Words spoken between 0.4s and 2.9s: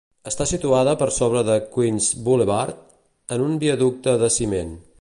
situada per sobre de Queens Boulevard,